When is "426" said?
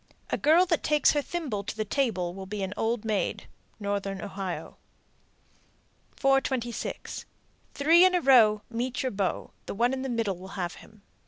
6.15-7.25